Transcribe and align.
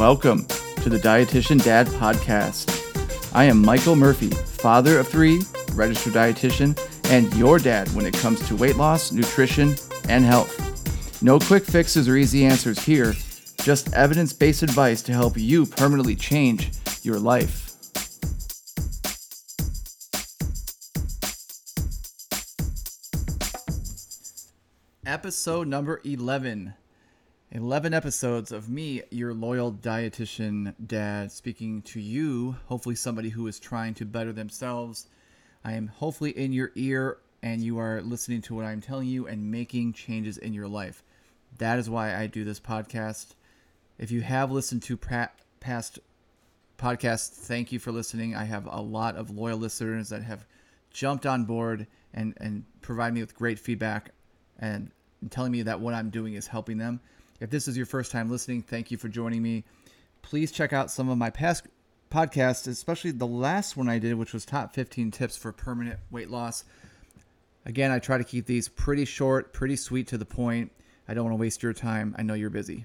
welcome 0.00 0.46
to 0.80 0.88
the 0.88 0.96
Dietitian 0.96 1.62
Dad 1.62 1.86
Podcast. 1.86 3.34
I 3.34 3.44
am 3.44 3.60
Michael 3.60 3.96
Murphy, 3.96 4.30
father 4.30 4.98
of 4.98 5.06
three, 5.06 5.42
registered 5.74 6.14
dietitian, 6.14 6.74
and 7.10 7.30
your 7.34 7.58
dad 7.58 7.86
when 7.90 8.06
it 8.06 8.14
comes 8.14 8.48
to 8.48 8.56
weight 8.56 8.76
loss, 8.76 9.12
nutrition, 9.12 9.74
and 10.08 10.24
health. 10.24 11.22
No 11.22 11.38
quick 11.38 11.66
fixes 11.66 12.08
or 12.08 12.16
easy 12.16 12.46
answers 12.46 12.78
here, 12.78 13.12
just 13.60 13.92
evidence 13.92 14.32
based 14.32 14.62
advice 14.62 15.02
to 15.02 15.12
help 15.12 15.36
you 15.36 15.66
permanently 15.66 16.16
change 16.16 16.70
your 17.02 17.18
life. 17.18 17.74
Episode 25.04 25.68
number 25.68 26.00
11. 26.04 26.72
11 27.52 27.92
episodes 27.92 28.52
of 28.52 28.68
me, 28.68 29.02
your 29.10 29.34
loyal 29.34 29.72
dietitian 29.72 30.72
dad, 30.86 31.32
speaking 31.32 31.82
to 31.82 31.98
you, 31.98 32.54
hopefully 32.66 32.94
somebody 32.94 33.28
who 33.28 33.48
is 33.48 33.58
trying 33.58 33.92
to 33.92 34.04
better 34.04 34.32
themselves. 34.32 35.08
I 35.64 35.72
am 35.72 35.88
hopefully 35.88 36.30
in 36.30 36.52
your 36.52 36.70
ear 36.76 37.18
and 37.42 37.60
you 37.60 37.80
are 37.80 38.02
listening 38.02 38.40
to 38.42 38.54
what 38.54 38.66
I'm 38.66 38.80
telling 38.80 39.08
you 39.08 39.26
and 39.26 39.50
making 39.50 39.94
changes 39.94 40.38
in 40.38 40.54
your 40.54 40.68
life. 40.68 41.02
That 41.58 41.80
is 41.80 41.90
why 41.90 42.14
I 42.14 42.28
do 42.28 42.44
this 42.44 42.60
podcast. 42.60 43.34
If 43.98 44.12
you 44.12 44.20
have 44.20 44.52
listened 44.52 44.84
to 44.84 44.96
past 44.96 45.98
podcasts, 46.78 47.30
thank 47.30 47.72
you 47.72 47.80
for 47.80 47.90
listening. 47.90 48.36
I 48.36 48.44
have 48.44 48.66
a 48.66 48.80
lot 48.80 49.16
of 49.16 49.28
loyal 49.28 49.58
listeners 49.58 50.10
that 50.10 50.22
have 50.22 50.46
jumped 50.92 51.26
on 51.26 51.46
board 51.46 51.88
and, 52.14 52.32
and 52.36 52.64
provide 52.80 53.12
me 53.12 53.22
with 53.22 53.34
great 53.34 53.58
feedback 53.58 54.12
and 54.60 54.92
telling 55.30 55.50
me 55.50 55.62
that 55.62 55.80
what 55.80 55.94
I'm 55.94 56.10
doing 56.10 56.34
is 56.34 56.46
helping 56.46 56.78
them. 56.78 57.00
If 57.40 57.48
this 57.48 57.66
is 57.66 57.76
your 57.76 57.86
first 57.86 58.12
time 58.12 58.30
listening, 58.30 58.60
thank 58.60 58.90
you 58.90 58.98
for 58.98 59.08
joining 59.08 59.42
me. 59.42 59.64
Please 60.20 60.52
check 60.52 60.74
out 60.74 60.90
some 60.90 61.08
of 61.08 61.16
my 61.16 61.30
past 61.30 61.66
podcasts, 62.10 62.68
especially 62.68 63.12
the 63.12 63.26
last 63.26 63.78
one 63.78 63.88
I 63.88 63.98
did, 63.98 64.14
which 64.14 64.34
was 64.34 64.44
top 64.44 64.74
15 64.74 65.10
tips 65.10 65.38
for 65.38 65.50
permanent 65.50 65.98
weight 66.10 66.28
loss. 66.28 66.64
Again, 67.64 67.90
I 67.90 67.98
try 67.98 68.18
to 68.18 68.24
keep 68.24 68.44
these 68.44 68.68
pretty 68.68 69.06
short, 69.06 69.54
pretty 69.54 69.76
sweet 69.76 70.06
to 70.08 70.18
the 70.18 70.26
point. 70.26 70.70
I 71.08 71.14
don't 71.14 71.24
want 71.24 71.32
to 71.32 71.40
waste 71.40 71.62
your 71.62 71.72
time. 71.72 72.14
I 72.18 72.22
know 72.22 72.34
you're 72.34 72.50
busy. 72.50 72.84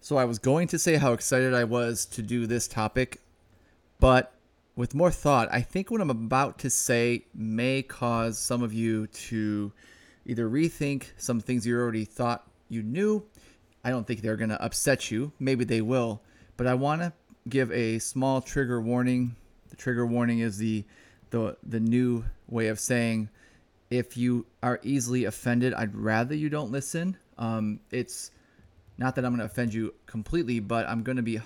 So, 0.00 0.16
I 0.16 0.24
was 0.24 0.38
going 0.38 0.68
to 0.68 0.78
say 0.78 0.96
how 0.96 1.12
excited 1.12 1.54
I 1.54 1.64
was 1.64 2.04
to 2.06 2.22
do 2.22 2.46
this 2.46 2.68
topic, 2.68 3.20
but 3.98 4.32
with 4.76 4.94
more 4.94 5.10
thought, 5.10 5.48
I 5.50 5.62
think 5.62 5.90
what 5.90 6.00
I'm 6.00 6.10
about 6.10 6.58
to 6.60 6.70
say 6.70 7.26
may 7.34 7.82
cause 7.82 8.38
some 8.38 8.62
of 8.62 8.72
you 8.72 9.06
to 9.06 9.72
either 10.26 10.48
rethink 10.48 11.12
some 11.16 11.40
things 11.40 11.66
you 11.66 11.76
already 11.76 12.04
thought 12.04 12.45
you 12.68 12.82
knew. 12.82 13.24
I 13.84 13.90
don't 13.90 14.06
think 14.06 14.20
they're 14.20 14.36
going 14.36 14.50
to 14.50 14.62
upset 14.62 15.10
you. 15.10 15.32
Maybe 15.38 15.64
they 15.64 15.80
will. 15.80 16.22
But 16.56 16.66
I 16.66 16.74
want 16.74 17.02
to 17.02 17.12
give 17.48 17.70
a 17.72 17.98
small 17.98 18.40
trigger 18.40 18.80
warning. 18.80 19.36
The 19.70 19.76
trigger 19.76 20.06
warning 20.06 20.40
is 20.40 20.58
the, 20.58 20.84
the, 21.30 21.56
the 21.62 21.80
new 21.80 22.24
way 22.48 22.68
of 22.68 22.80
saying 22.80 23.28
if 23.90 24.16
you 24.16 24.46
are 24.62 24.80
easily 24.82 25.24
offended, 25.24 25.74
I'd 25.74 25.94
rather 25.94 26.34
you 26.34 26.48
don't 26.48 26.72
listen. 26.72 27.16
Um, 27.38 27.80
it's 27.90 28.30
not 28.98 29.14
that 29.14 29.24
I'm 29.24 29.32
going 29.32 29.46
to 29.46 29.52
offend 29.52 29.74
you 29.74 29.94
completely, 30.06 30.60
but 30.60 30.88
I'm 30.88 31.02
going 31.02 31.16
to 31.16 31.22
be 31.22 31.40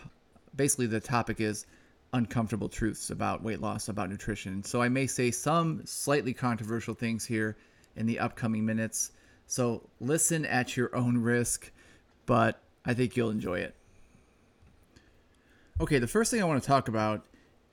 basically 0.56 0.86
the 0.86 1.00
topic 1.00 1.40
is 1.40 1.66
uncomfortable 2.12 2.68
truths 2.68 3.10
about 3.10 3.42
weight 3.42 3.60
loss, 3.60 3.88
about 3.88 4.10
nutrition. 4.10 4.64
So 4.64 4.82
I 4.82 4.88
may 4.88 5.06
say 5.06 5.30
some 5.30 5.82
slightly 5.84 6.32
controversial 6.32 6.94
things 6.94 7.24
here 7.24 7.56
in 7.96 8.06
the 8.06 8.18
upcoming 8.18 8.64
minutes. 8.64 9.12
So 9.50 9.82
listen 10.00 10.46
at 10.46 10.76
your 10.76 10.94
own 10.94 11.18
risk, 11.18 11.72
but 12.24 12.62
I 12.84 12.94
think 12.94 13.16
you'll 13.16 13.30
enjoy 13.30 13.58
it. 13.58 13.74
Okay, 15.80 15.98
the 15.98 16.06
first 16.06 16.30
thing 16.30 16.40
I 16.40 16.44
want 16.44 16.62
to 16.62 16.66
talk 16.68 16.86
about, 16.86 17.26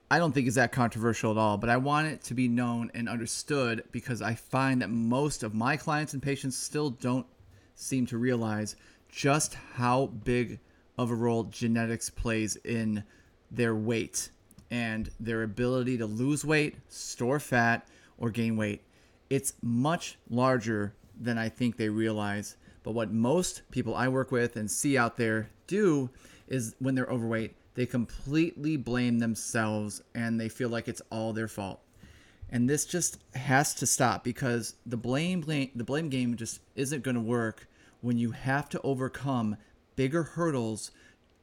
I 0.09 0.17
don't 0.17 0.31
think 0.31 0.47
is 0.47 0.55
that 0.55 0.71
controversial 0.71 1.29
at 1.29 1.37
all, 1.37 1.55
but 1.59 1.69
I 1.69 1.77
want 1.77 2.07
it 2.07 2.23
to 2.23 2.33
be 2.33 2.47
known 2.47 2.89
and 2.95 3.07
understood 3.07 3.83
because 3.91 4.23
I 4.23 4.33
find 4.33 4.81
that 4.81 4.89
most 4.89 5.43
of 5.43 5.53
my 5.53 5.77
clients 5.77 6.13
and 6.13 6.23
patients 6.23 6.57
still 6.57 6.89
don't 6.89 7.27
seem 7.75 8.07
to 8.07 8.17
realize 8.17 8.75
just 9.07 9.53
how 9.75 10.07
big 10.07 10.59
of 10.97 11.11
a 11.11 11.15
role 11.15 11.43
genetics 11.43 12.09
plays 12.09 12.55
in 12.55 13.03
their 13.51 13.75
weight 13.75 14.31
and 14.71 15.11
their 15.19 15.43
ability 15.43 15.99
to 15.99 16.07
lose 16.07 16.43
weight, 16.43 16.77
store 16.89 17.39
fat, 17.39 17.87
or 18.17 18.31
gain 18.31 18.57
weight. 18.57 18.81
It's 19.29 19.53
much 19.61 20.17
larger 20.27 20.95
than 21.19 21.37
I 21.37 21.49
think 21.49 21.77
they 21.77 21.89
realize. 21.89 22.57
But 22.83 22.91
what 22.91 23.11
most 23.11 23.63
people 23.71 23.95
I 23.95 24.07
work 24.07 24.31
with 24.31 24.55
and 24.55 24.69
see 24.69 24.97
out 24.97 25.17
there 25.17 25.49
do 25.67 26.09
is 26.47 26.75
when 26.79 26.95
they're 26.95 27.05
overweight, 27.05 27.55
they 27.75 27.85
completely 27.85 28.77
blame 28.77 29.19
themselves 29.19 30.01
and 30.15 30.39
they 30.39 30.49
feel 30.49 30.69
like 30.69 30.87
it's 30.87 31.01
all 31.11 31.33
their 31.33 31.47
fault. 31.47 31.81
And 32.49 32.69
this 32.69 32.85
just 32.85 33.19
has 33.35 33.73
to 33.75 33.85
stop 33.85 34.23
because 34.23 34.75
the 34.85 34.97
blame, 34.97 35.41
blame 35.41 35.69
the 35.75 35.83
blame 35.83 36.09
game 36.09 36.35
just 36.37 36.61
isn't 36.75 37.03
going 37.03 37.15
to 37.15 37.21
work 37.21 37.67
when 38.01 38.17
you 38.17 38.31
have 38.31 38.69
to 38.69 38.81
overcome 38.81 39.57
bigger 39.95 40.23
hurdles 40.23 40.91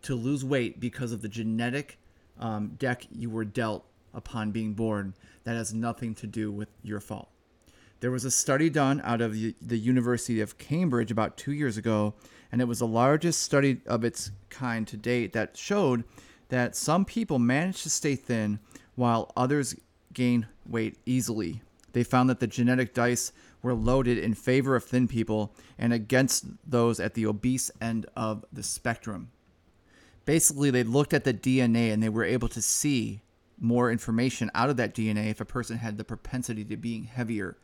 to 0.02 0.14
lose 0.14 0.44
weight 0.44 0.80
because 0.80 1.12
of 1.12 1.20
the 1.20 1.28
genetic 1.28 1.98
um, 2.38 2.74
deck 2.78 3.06
you 3.12 3.28
were 3.28 3.44
dealt 3.44 3.84
upon 4.14 4.50
being 4.50 4.72
born 4.72 5.14
that 5.44 5.56
has 5.56 5.74
nothing 5.74 6.14
to 6.14 6.26
do 6.26 6.50
with 6.50 6.68
your 6.82 7.00
fault. 7.00 7.28
There 8.04 8.10
was 8.10 8.26
a 8.26 8.30
study 8.30 8.68
done 8.68 9.00
out 9.02 9.22
of 9.22 9.32
the, 9.32 9.78
University 9.78 10.42
of 10.42 10.58
Cambridge 10.58 11.10
about 11.10 11.38
two 11.38 11.52
years 11.52 11.78
ago, 11.78 12.12
and 12.52 12.60
it 12.60 12.66
was 12.66 12.80
the 12.80 12.86
largest 12.86 13.42
study 13.42 13.80
of 13.86 14.04
its 14.04 14.30
kind 14.50 14.86
to 14.88 14.98
date 14.98 15.32
that 15.32 15.56
showed 15.56 16.04
that 16.50 16.76
some 16.76 17.06
people 17.06 17.38
managed 17.38 17.82
to 17.84 17.88
stay 17.88 18.14
thin 18.14 18.58
while 18.94 19.32
others 19.38 19.74
gain 20.12 20.48
weight 20.66 20.98
easily. 21.06 21.62
They 21.94 22.04
found 22.04 22.28
that 22.28 22.40
the 22.40 22.46
genetic 22.46 22.92
dice 22.92 23.32
were 23.62 23.72
loaded 23.72 24.18
in 24.18 24.34
favor 24.34 24.76
of 24.76 24.84
thin 24.84 25.08
people 25.08 25.54
and 25.78 25.94
against 25.94 26.44
those 26.70 27.00
at 27.00 27.14
the 27.14 27.24
obese 27.24 27.70
end 27.80 28.04
of 28.14 28.44
the 28.52 28.62
spectrum. 28.62 29.30
Basically, 30.26 30.70
they 30.70 30.82
looked 30.84 31.14
at 31.14 31.24
the 31.24 31.32
DNA 31.32 31.90
and 31.90 32.02
they 32.02 32.10
were 32.10 32.22
able 32.22 32.48
to 32.48 32.60
see 32.60 33.22
more 33.58 33.90
information 33.90 34.50
out 34.54 34.68
of 34.68 34.76
that 34.76 34.94
DNA 34.94 35.30
if 35.30 35.40
a 35.40 35.46
person 35.46 35.78
had 35.78 35.96
the 35.96 36.04
propensity 36.04 36.66
to 36.66 36.76
being 36.76 37.04
heavier 37.04 37.56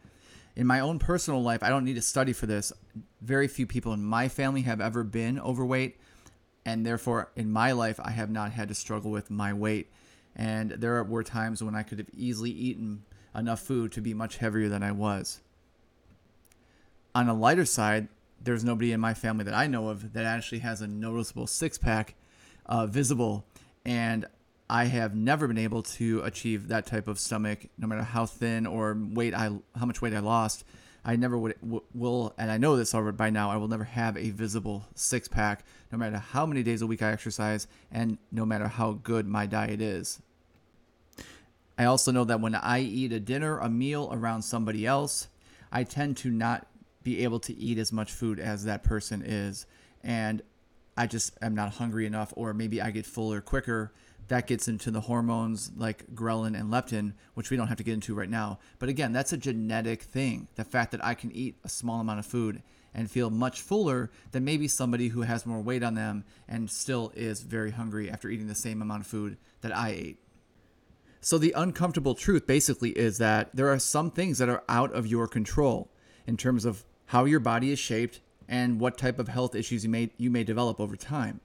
in 0.57 0.67
my 0.67 0.81
own 0.81 0.99
personal 0.99 1.43
life, 1.43 1.63
I 1.63 1.69
don't 1.69 1.85
need 1.85 1.95
to 1.95 2.03
study 2.03 2.33
for 2.33 2.47
this. 2.47 2.73
Very 3.21 3.49
few 3.49 3.67
people 3.67 3.93
in 3.93 4.05
my 4.05 4.29
family 4.29 4.63
have 4.63 4.81
ever 4.81 5.05
been 5.05 5.39
overweight, 5.39 5.99
and 6.65 6.85
therefore, 6.85 7.31
in 7.37 7.51
my 7.51 7.73
life, 7.73 8.01
I 8.03 8.11
have 8.11 8.31
not 8.31 8.53
had 8.53 8.69
to 8.69 8.75
struggle 8.75 9.11
with 9.11 9.31
my 9.31 9.53
weight. 9.53 9.91
And 10.37 10.71
there 10.73 11.03
were 11.03 11.23
times 11.23 11.63
when 11.63 11.75
I 11.75 11.83
could 11.83 11.99
have 11.99 12.11
easily 12.17 12.51
eaten 12.51 13.05
enough 13.35 13.61
food 13.61 13.93
to 13.93 14.01
be 14.01 14.15
much 14.15 14.39
heavier 14.39 14.69
than 14.69 14.83
I 14.83 14.93
was. 14.93 15.41
On 17.15 17.29
a 17.29 17.35
lighter 17.35 17.65
side, 17.65 18.09
there's 18.43 18.65
nobody 18.65 18.93
in 18.93 19.01
my 19.01 19.15
family 19.15 19.45
that 19.45 19.55
I 19.55 19.67
know 19.67 19.89
of 19.89 20.13
that 20.13 20.25
actually 20.25 20.61
has 20.61 20.81
a 20.81 20.87
noticeable 20.87 21.47
six 21.47 21.79
pack 21.79 22.15
uh, 22.67 22.87
visible. 22.87 23.45
And 23.85 24.27
I 24.71 24.85
have 24.85 25.17
never 25.17 25.49
been 25.49 25.59
able 25.59 25.83
to 25.83 26.23
achieve 26.23 26.69
that 26.69 26.87
type 26.87 27.09
of 27.09 27.19
stomach, 27.19 27.67
no 27.77 27.89
matter 27.89 28.05
how 28.05 28.25
thin 28.25 28.69
or 28.69 28.97
weight 28.97 29.35
I, 29.35 29.51
how 29.75 29.85
much 29.85 30.01
weight 30.01 30.15
I 30.15 30.21
lost. 30.21 30.65
I 31.05 31.17
never 31.17 31.37
would 31.37 31.57
will, 31.93 32.35
and 32.39 32.53
I 32.53 32.57
know 32.57 32.77
this 32.77 32.95
already 32.95 33.17
by 33.17 33.31
now. 33.31 33.51
I 33.51 33.57
will 33.57 33.67
never 33.67 33.83
have 33.83 34.17
a 34.17 34.31
visible 34.31 34.85
six 34.95 35.27
pack, 35.27 35.65
no 35.91 35.99
matter 35.99 36.19
how 36.19 36.47
many 36.47 36.63
days 36.63 36.83
a 36.83 36.87
week 36.87 37.03
I 37.03 37.11
exercise, 37.11 37.67
and 37.91 38.19
no 38.31 38.47
matter 38.47 38.69
how 38.69 38.93
good 38.93 39.27
my 39.27 39.45
diet 39.45 39.81
is. 39.81 40.23
I 41.77 41.87
also 41.87 42.13
know 42.13 42.25
that 42.25 42.41
when 42.41 42.55
I 42.55 42.81
eat 42.81 43.13
a 43.13 43.19
dinner, 43.19 43.59
a 43.59 43.69
meal 43.69 44.09
around 44.13 44.43
somebody 44.43 44.87
else, 44.87 45.27
I 45.73 45.83
tend 45.83 46.17
to 46.19 46.31
not 46.31 46.69
be 47.03 47.25
able 47.25 47.41
to 47.41 47.57
eat 47.57 47.79
as 47.79 47.93
much 47.93 48.13
food 48.13 48.39
as 48.39 48.65
that 48.67 48.85
person 48.85 49.23
is, 49.25 49.67
and 50.05 50.43
I 50.97 51.09
just 51.09 51.37
am 51.43 51.57
not 51.57 51.73
hungry 51.75 52.07
enough, 52.07 52.33
or 52.37 52.55
maybe 52.55 52.81
I 52.81 52.93
get 52.93 53.07
fuller 53.07 53.41
quicker 53.41 53.93
that 54.31 54.47
gets 54.47 54.69
into 54.69 54.93
the 54.93 55.01
hormones 55.01 55.73
like 55.77 56.07
ghrelin 56.15 56.59
and 56.59 56.73
leptin, 56.73 57.15
which 57.35 57.51
we 57.51 57.57
don't 57.57 57.67
have 57.67 57.79
to 57.79 57.83
get 57.83 57.95
into 57.95 58.15
right 58.15 58.31
now. 58.31 58.61
But 58.79 58.89
again, 58.89 59.13
that's 59.13 59.33
a 59.33 59.37
genetic 59.37 60.03
thing. 60.03 60.47
The 60.55 60.63
fact 60.63 60.93
that 60.93 61.05
I 61.05 61.15
can 61.15 61.33
eat 61.33 61.57
a 61.65 61.69
small 61.69 61.99
amount 61.99 62.21
of 62.21 62.27
food 62.27 62.63
and 62.95 63.11
feel 63.11 63.29
much 63.29 63.61
fuller 63.61 64.09
than 64.31 64.45
maybe 64.45 64.69
somebody 64.69 65.09
who 65.09 65.23
has 65.23 65.45
more 65.45 65.61
weight 65.61 65.83
on 65.83 65.97
them 65.97 66.25
and 66.49 66.71
still 66.71 67.13
is 67.17 67.41
very 67.41 67.73
hungry 67.73 68.09
after 68.09 68.29
eating 68.29 68.47
the 68.47 68.55
same 68.55 68.81
amount 68.81 69.01
of 69.01 69.09
food 69.09 69.37
that 69.63 69.77
I 69.77 69.91
ate. 69.91 70.19
So, 71.21 71.37
the 71.37 71.53
uncomfortable 71.57 72.15
truth 72.15 72.47
basically 72.47 72.91
is 72.91 73.19
that 73.19 73.51
there 73.53 73.69
are 73.69 73.81
some 73.81 74.13
things 74.13 74.39
that 74.39 74.49
are 74.49 74.63
out 74.69 74.93
of 74.95 75.09
your 75.09 75.27
control 75.27 75.91
in 76.29 76.37
terms 76.37 76.65
of 76.65 76.85
how 77.07 77.25
your 77.25 77.41
body 77.41 77.73
is 77.73 77.81
shaped 77.81 78.21
and 78.49 78.79
what 78.79 78.97
type 78.97 79.19
of 79.19 79.27
health 79.27 79.57
issues 79.57 79.83
you 79.83 79.91
may, 79.91 80.11
you 80.19 80.31
may 80.31 80.45
develop 80.45 80.79
over 80.79 80.95
time. 80.95 81.41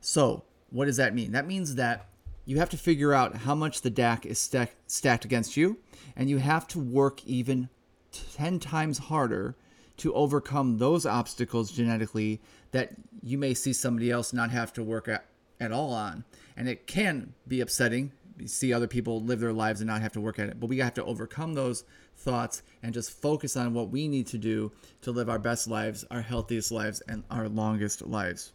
So, 0.00 0.42
what 0.70 0.86
does 0.86 0.96
that 0.96 1.14
mean? 1.14 1.30
That 1.32 1.46
means 1.46 1.76
that 1.76 2.08
you 2.46 2.58
have 2.58 2.70
to 2.70 2.78
figure 2.78 3.12
out 3.12 3.36
how 3.38 3.54
much 3.54 3.82
the 3.82 3.90
DAC 3.90 4.24
is 4.24 4.38
stacked 4.86 5.24
against 5.24 5.56
you, 5.56 5.78
and 6.16 6.30
you 6.30 6.38
have 6.38 6.66
to 6.68 6.78
work 6.78 7.24
even 7.26 7.68
10 8.12 8.60
times 8.60 8.98
harder 8.98 9.56
to 9.98 10.14
overcome 10.14 10.78
those 10.78 11.04
obstacles 11.04 11.72
genetically 11.72 12.40
that 12.70 12.92
you 13.22 13.36
may 13.36 13.52
see 13.52 13.72
somebody 13.72 14.10
else 14.10 14.32
not 14.32 14.50
have 14.50 14.72
to 14.74 14.82
work 14.82 15.08
at, 15.08 15.24
at 15.58 15.72
all 15.72 15.92
on. 15.92 16.24
And 16.56 16.68
it 16.68 16.86
can 16.86 17.34
be 17.48 17.60
upsetting. 17.60 18.12
You 18.38 18.46
see 18.46 18.72
other 18.72 18.86
people 18.86 19.20
live 19.20 19.40
their 19.40 19.52
lives 19.52 19.80
and 19.80 19.88
not 19.88 20.02
have 20.02 20.12
to 20.12 20.20
work 20.20 20.38
at 20.38 20.48
it. 20.48 20.60
But 20.60 20.68
we 20.68 20.78
have 20.78 20.94
to 20.94 21.04
overcome 21.04 21.54
those 21.54 21.84
thoughts 22.16 22.62
and 22.82 22.94
just 22.94 23.10
focus 23.10 23.56
on 23.56 23.74
what 23.74 23.90
we 23.90 24.06
need 24.06 24.26
to 24.28 24.38
do 24.38 24.70
to 25.02 25.10
live 25.10 25.28
our 25.28 25.38
best 25.38 25.66
lives, 25.66 26.04
our 26.10 26.20
healthiest 26.20 26.70
lives, 26.70 27.00
and 27.08 27.24
our 27.30 27.48
longest 27.48 28.06
lives. 28.06 28.52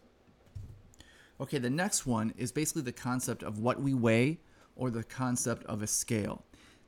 Okay, 1.41 1.57
the 1.57 1.71
next 1.71 2.05
one 2.05 2.33
is 2.37 2.51
basically 2.51 2.83
the 2.83 2.91
concept 2.91 3.41
of 3.41 3.57
what 3.57 3.81
we 3.81 3.95
weigh 3.95 4.37
or 4.75 4.91
the 4.91 5.03
concept 5.03 5.65
of 5.65 5.81
a 5.81 5.87
scale. 5.87 6.43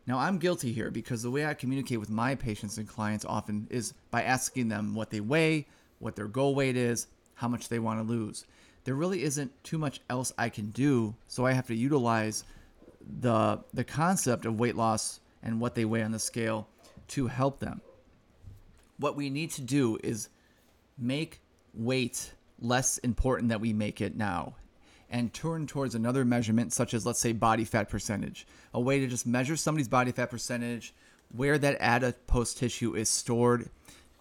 Now, 0.06 0.20
I'm 0.20 0.38
guilty 0.38 0.72
here 0.72 0.92
because 0.92 1.24
the 1.24 1.32
way 1.32 1.46
I 1.46 1.56
communicate 1.56 2.00
with 2.00 2.12
my 2.12 2.36
patients 2.36 2.78
and 2.78 2.88
clients 2.88 3.26
often 3.26 3.68
is 3.72 3.94
by 4.12 4.22
asking 4.22 4.68
them 4.68 4.94
what 4.94 5.10
they 5.10 5.22
weigh, 5.22 5.66
what 5.98 6.16
their 6.16 6.28
goal 6.28 6.54
weight 6.54 6.78
is, 6.78 7.08
how 7.34 7.48
much 7.48 7.68
they 7.68 7.80
want 7.80 8.00
to 8.00 8.04
lose. 8.04 8.46
There 8.84 8.94
really 8.94 9.24
isn't 9.24 9.52
too 9.64 9.80
much 9.80 10.02
else 10.08 10.32
I 10.38 10.50
can 10.50 10.70
do, 10.70 11.16
so 11.28 11.48
I 11.48 11.54
have 11.54 11.68
to 11.68 11.76
utilize 11.76 12.44
the 13.22 13.60
the 13.74 13.84
concept 13.84 14.46
of 14.46 14.60
weight 14.60 14.76
loss 14.76 15.20
and 15.42 15.60
what 15.60 15.74
they 15.74 15.86
weigh 15.86 16.04
on 16.04 16.12
the 16.12 16.20
scale 16.20 16.68
to 17.10 17.28
help 17.28 17.60
them. 17.60 17.82
What 18.98 19.16
we 19.16 19.30
need 19.30 19.52
to 19.52 19.62
do 19.62 19.98
is 20.04 20.30
make 20.98 21.42
weight 21.74 22.34
less 22.64 22.98
important 23.00 23.50
that 23.50 23.62
we 23.62 23.74
make 23.74 24.02
it 24.02 24.16
now 24.16 24.56
and 25.10 25.32
turn 25.32 25.68
towards 25.68 25.94
another 25.94 26.26
measurement, 26.26 26.74
such 26.74 26.94
as, 26.94 27.06
let's 27.06 27.20
say, 27.20 27.34
body 27.34 27.64
fat 27.64 27.88
percentage, 27.88 28.48
a 28.74 28.82
way 28.82 29.00
to 29.00 29.08
just 29.08 29.28
measure 29.28 29.56
somebody's 29.56 29.88
body 29.88 30.12
fat 30.12 30.32
percentage, 30.32 30.94
where 31.32 31.58
that 31.60 31.80
adipose 31.80 32.56
tissue 32.56 32.96
is 32.96 33.10
stored, 33.10 33.70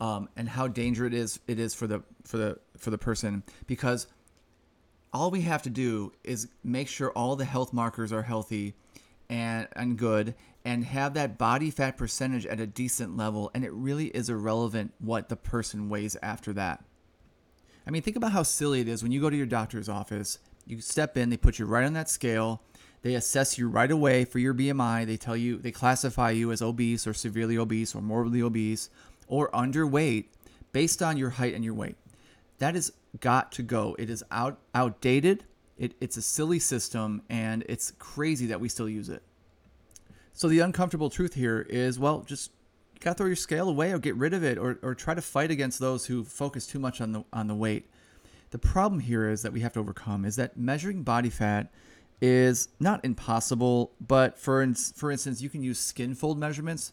um, 0.00 0.29
and 0.37 0.50
how 0.50 0.69
dangerous 0.69 1.12
it 1.12 1.17
is 1.17 1.41
it 1.47 1.59
is 1.59 1.75
for 1.75 1.87
the 1.87 2.03
for 2.25 2.37
the 2.37 2.59
for 2.77 2.91
the 2.91 2.99
person. 2.99 3.43
Because 3.67 4.06
all 5.15 5.31
we 5.31 5.43
have 5.43 5.62
to 5.62 5.71
do 5.71 6.12
is 6.25 6.49
make 6.62 6.89
sure 6.89 7.11
all 7.12 7.37
the 7.37 7.44
health 7.44 7.73
markers 7.73 8.12
are 8.12 8.23
healthy 8.23 8.75
and 9.31 9.69
and 9.75 9.97
good, 9.97 10.35
and 10.65 10.85
have 10.85 11.15
that 11.15 11.39
body 11.39 11.71
fat 11.71 11.97
percentage 11.97 12.44
at 12.44 12.61
a 12.61 12.67
decent 12.67 13.17
level, 13.17 13.50
and 13.55 13.65
it 13.65 13.73
really 13.73 14.09
is 14.09 14.29
irrelevant 14.29 14.93
what 14.99 15.31
the 15.31 15.37
person 15.37 15.89
weighs 15.89 16.17
after 16.23 16.53
that. 16.53 16.85
I 17.87 17.90
mean, 17.90 18.02
think 18.02 18.17
about 18.17 18.32
how 18.32 18.43
silly 18.43 18.81
it 18.81 18.88
is 18.88 19.02
when 19.02 19.12
you 19.12 19.20
go 19.20 19.31
to 19.31 19.37
your 19.37 19.46
doctor's 19.46 19.88
office 19.88 20.38
you 20.67 20.81
step 20.81 21.17
in, 21.17 21.31
they 21.31 21.37
put 21.37 21.58
you 21.58 21.67
right 21.67 21.84
on 21.84 21.93
that 21.94 22.08
scale. 22.08 22.62
They 23.02 23.14
assess 23.14 23.58
you 23.58 23.69
right 23.69 23.90
away 23.90 24.25
for 24.25 24.38
your 24.38 24.55
BMI. 24.55 25.06
They 25.06 25.17
tell 25.17 25.37
you, 25.37 25.58
they 25.58 25.73
classify 25.73 26.31
you 26.31 26.52
as 26.52 26.62
obese 26.62 27.06
or 27.06 27.14
severely 27.14 27.58
obese 27.58 27.94
or 27.94 28.00
morbidly 28.00 28.43
obese 28.43 28.90
or 29.26 29.50
underweight 29.50 30.26
based 30.73 31.02
on 31.02 31.17
your 31.17 31.31
height 31.31 31.55
and 31.55 31.64
your 31.64 31.75
weight. 31.75 31.96
That 32.58 32.75
has 32.75 32.93
got 33.19 33.50
to 33.52 33.62
go. 33.62 33.96
It 33.99 34.08
is 34.08 34.23
out 34.31 34.58
outdated. 34.75 35.44
It, 35.76 35.94
it's 36.00 36.17
a 36.17 36.23
silly 36.23 36.61
system 36.61 37.23
and 37.29 37.64
it's 37.69 37.90
crazy 37.99 38.46
that 38.46 38.61
we 38.61 38.69
still 38.69 38.88
use 38.88 39.08
it. 39.08 39.23
So 40.32 40.49
the 40.49 40.61
uncomfortable 40.61 41.11
truth 41.11 41.34
here 41.34 41.67
is, 41.69 41.99
well, 41.99 42.20
just 42.20 42.52
gotta 43.03 43.15
throw 43.15 43.27
your 43.27 43.37
scale 43.37 43.69
away 43.69 43.93
or 43.93 43.99
get 43.99 44.15
rid 44.17 44.33
of 44.33 44.45
it 44.45 44.59
or, 44.59 44.79
or 44.83 44.95
try 44.95 45.15
to 45.15 45.23
fight 45.23 45.51
against 45.51 45.79
those 45.79 46.07
who 46.07 46.25
focus 46.25 46.67
too 46.67 46.79
much 46.79 47.01
on 47.01 47.13
the 47.13 47.25
on 47.33 47.49
the 47.49 47.55
weight. 47.55 47.89
The 48.51 48.59
problem 48.59 49.01
here 49.01 49.29
is 49.29 49.43
that 49.43 49.53
we 49.53 49.61
have 49.61 49.73
to 49.75 49.81
overcome 49.81 50.25
is 50.25 50.37
that 50.37 50.57
measuring 50.57 51.03
body 51.03 51.31
fat 51.31 51.73
is 52.21 52.69
not 52.79 53.05
impossible, 53.05 53.91
but 54.01 54.39
for 54.39 54.63
in, 54.63 54.75
for 54.75 55.11
instance, 55.11 55.43
you 55.43 55.49
can 55.49 55.63
use 55.65 55.79
skin 55.79 56.15
fold 56.15 56.39
measurements, 56.39 56.93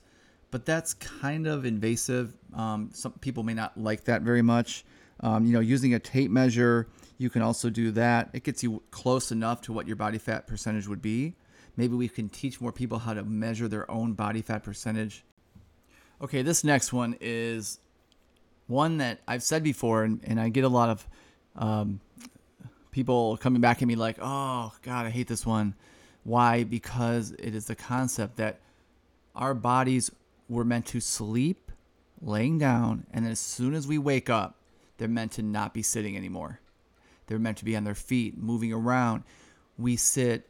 but 0.49 0.65
that's 0.65 0.95
kind 0.95 1.45
of 1.45 1.65
invasive. 1.65 2.35
Um, 2.55 2.89
some 2.93 3.11
people 3.13 3.43
may 3.43 3.53
not 3.53 3.77
like 3.77 4.05
that 4.05 4.23
very 4.23 4.41
much. 4.41 4.83
Um, 5.19 5.45
you 5.45 5.53
know, 5.53 5.59
using 5.59 5.93
a 5.93 5.99
tape 5.99 6.31
measure, 6.31 6.87
you 7.17 7.29
can 7.29 7.41
also 7.41 7.69
do 7.69 7.91
that. 7.91 8.29
It 8.33 8.43
gets 8.43 8.63
you 8.63 8.81
close 8.89 9.31
enough 9.31 9.61
to 9.63 9.73
what 9.73 9.85
your 9.85 9.97
body 9.97 10.17
fat 10.17 10.47
percentage 10.47 10.87
would 10.87 11.01
be. 11.01 11.35
Maybe 11.77 11.93
we 11.95 12.07
can 12.07 12.29
teach 12.29 12.59
more 12.59 12.71
people 12.71 12.99
how 12.99 13.13
to 13.13 13.23
measure 13.23 13.67
their 13.67 13.89
own 13.91 14.13
body 14.13 14.41
fat 14.41 14.63
percentage. 14.63 15.23
Okay, 16.21 16.41
this 16.41 16.63
next 16.65 16.91
one 16.91 17.15
is 17.21 17.79
one 18.67 18.97
that 18.97 19.19
I've 19.27 19.43
said 19.43 19.63
before, 19.63 20.03
and, 20.03 20.19
and 20.23 20.39
I 20.39 20.49
get 20.49 20.65
a 20.65 20.69
lot 20.69 20.89
of 20.89 21.07
um, 21.55 22.01
people 22.91 23.37
coming 23.37 23.61
back 23.61 23.81
at 23.81 23.87
me 23.87 23.95
like, 23.95 24.17
oh, 24.21 24.73
God, 24.81 25.05
I 25.05 25.09
hate 25.09 25.27
this 25.27 25.45
one. 25.45 25.75
Why? 26.23 26.65
Because 26.65 27.31
it 27.39 27.55
is 27.55 27.67
the 27.67 27.75
concept 27.75 28.35
that 28.37 28.59
our 29.33 29.53
bodies 29.53 30.11
were 30.49 30.65
meant 30.65 30.87
to 30.87 30.99
sleep 30.99 31.71
laying 32.21 32.57
down, 32.57 33.05
and 33.13 33.23
then 33.23 33.31
as 33.31 33.39
soon 33.39 33.73
as 33.73 33.87
we 33.87 33.97
wake 33.97 34.29
up, 34.29 34.55
they're 34.97 35.07
meant 35.07 35.31
to 35.33 35.41
not 35.41 35.73
be 35.73 35.81
sitting 35.81 36.17
anymore. 36.17 36.59
They're 37.27 37.39
meant 37.39 37.57
to 37.59 37.65
be 37.65 37.77
on 37.77 37.85
their 37.85 37.95
feet, 37.95 38.37
moving 38.37 38.73
around. 38.73 39.23
We 39.77 39.95
sit, 39.95 40.49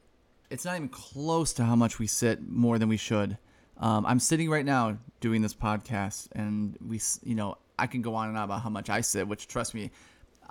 it's 0.50 0.66
not 0.66 0.78
even 0.78 0.90
close 0.90 1.54
to 1.54 1.64
how 1.64 1.76
much 1.76 2.00
we 2.00 2.08
sit 2.08 2.42
more 2.50 2.80
than 2.80 2.90
we 2.90 2.98
should. 2.98 3.38
Um, 3.80 4.06
I'm 4.06 4.20
sitting 4.20 4.50
right 4.50 4.66
now 4.66 4.98
doing 5.22 5.42
this 5.42 5.54
podcast, 5.54 6.28
and 6.34 6.78
we, 6.86 7.00
you 7.24 7.36
know, 7.36 7.58
I 7.78 7.88
can 7.88 8.02
go 8.02 8.16
on 8.16 8.28
and 8.28 8.38
on 8.38 8.44
about 8.44 8.62
how 8.62 8.70
much 8.70 8.90
I 8.90 9.02
sit, 9.02 9.28
which 9.28 9.48
trust 9.48 9.74
me, 9.74 9.92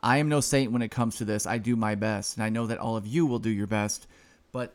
I 0.02 0.18
am 0.18 0.28
no 0.28 0.40
saint 0.40 0.72
when 0.72 0.82
it 0.82 0.90
comes 0.90 1.16
to 1.16 1.24
this. 1.24 1.46
I 1.46 1.58
do 1.58 1.76
my 1.76 1.94
best, 1.94 2.36
and 2.36 2.44
I 2.44 2.48
know 2.48 2.66
that 2.66 2.78
all 2.78 2.96
of 2.96 3.06
you 3.06 3.26
will 3.26 3.38
do 3.38 3.50
your 3.50 3.66
best. 3.66 4.06
But 4.52 4.74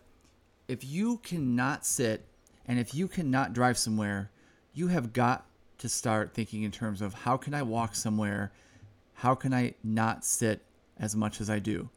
if 0.67 0.83
you 0.83 1.17
cannot 1.17 1.85
sit 1.85 2.25
and 2.65 2.79
if 2.79 2.93
you 2.93 3.07
cannot 3.07 3.53
drive 3.53 3.77
somewhere, 3.77 4.31
you 4.73 4.87
have 4.87 5.13
got 5.13 5.45
to 5.79 5.89
start 5.89 6.33
thinking 6.33 6.63
in 6.63 6.71
terms 6.71 7.01
of 7.01 7.13
how 7.13 7.37
can 7.37 7.53
I 7.53 7.63
walk 7.63 7.95
somewhere? 7.95 8.51
How 9.13 9.35
can 9.35 9.53
I 9.53 9.75
not 9.83 10.23
sit 10.23 10.61
as 10.97 11.15
much 11.15 11.41
as 11.41 11.49
I 11.49 11.59
do? 11.59 11.89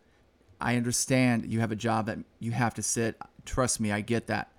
I 0.60 0.76
understand 0.76 1.52
you 1.52 1.60
have 1.60 1.72
a 1.72 1.76
job 1.76 2.06
that 2.06 2.18
you 2.40 2.52
have 2.52 2.74
to 2.74 2.82
sit. 2.82 3.16
Trust 3.44 3.78
me, 3.80 3.92
I 3.92 4.00
get 4.00 4.26
that. 4.28 4.50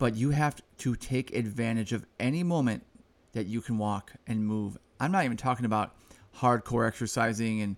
But 0.00 0.16
you 0.16 0.30
have 0.30 0.60
to 0.78 0.96
take 0.96 1.36
advantage 1.36 1.92
of 1.92 2.06
any 2.18 2.42
moment 2.42 2.84
that 3.32 3.46
you 3.46 3.60
can 3.60 3.76
walk 3.76 4.12
and 4.26 4.44
move. 4.44 4.78
I'm 4.98 5.12
not 5.12 5.26
even 5.26 5.36
talking 5.36 5.66
about 5.66 5.94
hardcore 6.38 6.88
exercising 6.88 7.60
and 7.60 7.76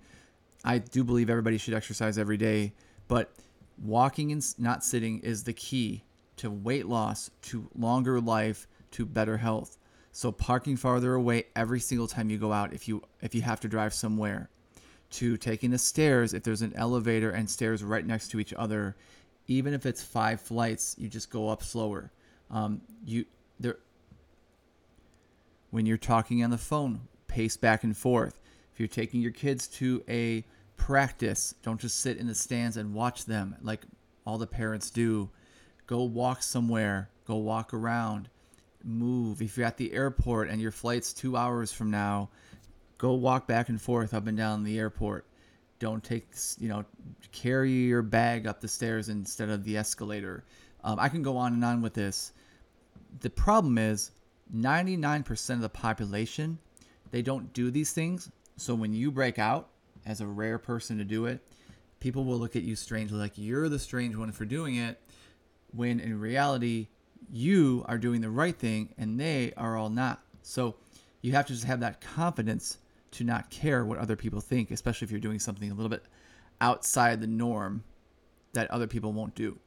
I 0.65 0.79
do 0.79 1.03
believe 1.03 1.29
everybody 1.29 1.59
should 1.59 1.75
exercise 1.75 2.19
every 2.19 2.37
day, 2.37 2.75
but 3.09 3.33
walking 3.83 4.31
and 4.31 4.45
not 4.57 4.85
sitting 4.85 5.19
is 5.19 5.43
the 5.43 5.53
key 5.53 6.05
to 6.37 6.49
weight 6.49 6.87
loss, 6.87 7.29
to 7.43 7.69
longer 7.77 8.21
life, 8.21 8.69
to 8.93 9.05
better 9.05 9.39
health. 9.39 9.77
So 10.13 10.31
parking 10.31 10.77
farther 10.77 11.15
away 11.15 11.47
every 11.57 11.81
single 11.81 12.07
time 12.07 12.31
you 12.31 12.39
go 12.39 12.53
out 12.53 12.73
if 12.73 12.87
you 12.87 13.03
if 13.21 13.35
you 13.35 13.43
have 13.43 13.59
to 13.61 13.69
drive 13.69 13.95
somewhere. 13.95 14.49
To 15.11 15.37
taking 15.37 15.71
the 15.71 15.79
stairs 15.79 16.35
if 16.35 16.45
there's 16.45 16.63
an 16.63 16.73
elevator 16.77 17.31
and 17.33 17.51
stairs 17.51 17.83
right 17.83 18.07
next 18.07 18.29
to 18.29 18.39
each 18.39 18.55
other, 18.55 18.95
even 19.47 19.75
if 19.75 19.87
it's 19.87 20.03
five 20.03 20.41
flights, 20.41 20.95
you 20.99 21.09
just 21.09 21.31
go 21.31 21.49
up 21.49 21.63
slower. 21.63 22.11
Um, 22.51 22.81
you 23.05 23.25
there 23.59 23.79
when 25.71 25.87
you're 25.87 25.97
talking 25.97 26.45
on 26.45 26.51
the 26.51 26.59
phone, 26.59 27.01
pace 27.29 27.57
back 27.57 27.83
and 27.83 27.97
forth. 27.97 28.41
If 28.73 28.81
you're 28.81 28.89
taking 28.89 29.21
your 29.21 29.33
kids 29.33 29.67
to 29.69 30.03
a 30.09 30.45
practice, 30.77 31.55
don't 31.63 31.81
just 31.81 32.01
sit 32.01 32.19
in 32.19 32.27
the 32.27 32.35
stands 32.35 32.77
and 32.77 32.95
watch 32.95 33.25
them 33.25 33.57
like 33.63 33.83
all 34.27 34.39
the 34.39 34.47
parents 34.47 34.91
do. 34.91 35.31
Go 35.87 36.03
walk 36.03 36.43
somewhere, 36.43 37.11
go 37.27 37.37
walk 37.37 37.75
around, 37.75 38.29
move. 38.85 39.43
If 39.43 39.57
you're 39.57 39.67
at 39.67 39.77
the 39.77 39.93
airport 39.93 40.49
and 40.49 40.61
your 40.61 40.71
flight's 40.73 41.13
two 41.13 41.37
hours 41.37 41.73
from 41.73 41.91
now, 41.91 42.31
go 42.99 43.15
walk 43.15 43.47
back 43.47 43.69
and 43.69 43.81
forth 43.81 44.15
up 44.15 44.27
and 44.27 44.37
down 44.37 44.65
the 44.65 44.79
airport. 44.79 45.27
Don't 45.83 46.05
take, 46.05 46.31
this, 46.31 46.57
you 46.61 46.69
know, 46.69 46.85
carry 47.33 47.73
your 47.73 48.03
bag 48.03 48.47
up 48.47 48.61
the 48.61 48.69
stairs 48.69 49.09
instead 49.09 49.49
of 49.49 49.65
the 49.65 49.77
escalator. 49.77 50.45
Um, 50.85 51.01
I 51.01 51.09
can 51.09 51.23
go 51.23 51.37
on 51.37 51.55
and 51.55 51.65
on 51.65 51.83
with 51.83 51.93
this. 51.93 52.33
The 53.19 53.31
problem 53.31 53.79
is 53.79 54.13
99% 54.55 55.51
of 55.51 55.61
the 55.61 55.69
population, 55.69 56.61
they 57.11 57.21
don't 57.21 57.53
do 57.53 57.73
these 57.73 57.93
things 57.93 58.31
so 58.57 58.77
when 58.77 58.93
you 58.93 59.11
break 59.11 59.41
out 59.41 59.71
as 60.07 60.21
a 60.21 60.27
rare 60.27 60.57
person 60.57 60.99
to 60.99 61.05
do 61.05 61.27
it, 61.27 61.41
people 61.99 62.25
will 62.25 62.39
look 62.39 62.55
at 62.55 62.63
you 62.63 62.77
strangely 62.77 63.19
like 63.19 63.33
you're 63.35 63.69
the 63.69 63.79
strange 63.79 64.15
one 64.15 64.31
for 64.31 64.45
doing 64.45 64.77
it, 64.77 65.01
when 65.75 65.99
in 65.99 66.21
reality, 66.21 66.87
you 67.29 67.85
are 67.89 67.99
doing 67.99 68.21
the 68.21 68.31
right 68.31 68.57
thing 68.57 68.95
and 68.99 69.19
they 69.19 69.53
are 69.57 69.77
all 69.77 69.91
not. 69.91 70.23
So 70.43 70.77
you 71.23 71.33
have 71.33 71.47
to 71.47 71.55
just 71.55 71.65
have 71.65 71.81
that 71.81 72.01
confidence 72.01 72.79
to 73.13 73.25
not 73.25 73.51
care 73.51 73.85
what 73.85 73.99
other 73.99 74.17
people 74.17 74.41
think, 74.41 74.71
especially 74.71 75.07
if 75.07 75.11
you're 75.11 75.21
doing 75.21 75.39
something 75.39 75.71
a 75.71 75.75
little 75.75 75.91
bit 75.91 76.05
outside 76.61 77.21
the 77.21 77.27
norm 77.27 77.85
that 78.53 78.71
other 78.71 78.87
people 78.87 79.13
won't 79.13 79.35
do. 79.35 79.59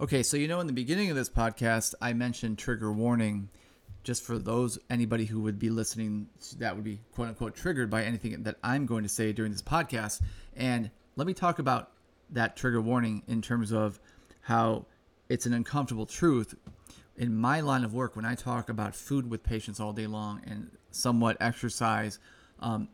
Okay, 0.00 0.22
so 0.22 0.36
you 0.36 0.48
know, 0.48 0.60
in 0.60 0.66
the 0.66 0.72
beginning 0.72 1.10
of 1.10 1.16
this 1.16 1.28
podcast, 1.28 1.94
I 2.00 2.14
mentioned 2.14 2.58
trigger 2.58 2.90
warning 2.90 3.50
just 4.02 4.22
for 4.22 4.38
those 4.38 4.78
anybody 4.88 5.26
who 5.26 5.40
would 5.42 5.58
be 5.58 5.68
listening 5.68 6.26
that 6.58 6.74
would 6.74 6.84
be 6.84 7.00
quote 7.12 7.28
unquote 7.28 7.54
triggered 7.54 7.90
by 7.90 8.02
anything 8.02 8.42
that 8.44 8.56
I'm 8.64 8.86
going 8.86 9.02
to 9.02 9.08
say 9.08 9.32
during 9.32 9.52
this 9.52 9.62
podcast. 9.62 10.22
And 10.56 10.90
let 11.16 11.26
me 11.26 11.34
talk 11.34 11.58
about 11.58 11.90
that 12.30 12.56
trigger 12.56 12.80
warning 12.80 13.22
in 13.26 13.42
terms 13.42 13.72
of 13.72 14.00
how 14.42 14.86
it's 15.28 15.46
an 15.46 15.52
uncomfortable 15.52 16.06
truth. 16.06 16.54
In 17.20 17.36
my 17.36 17.60
line 17.60 17.84
of 17.84 17.92
work, 17.92 18.16
when 18.16 18.24
I 18.24 18.34
talk 18.34 18.70
about 18.70 18.94
food 18.96 19.28
with 19.28 19.42
patients 19.42 19.78
all 19.78 19.92
day 19.92 20.06
long 20.06 20.40
and 20.46 20.70
somewhat 20.90 21.36
exercise, 21.38 22.18
um, 22.60 22.88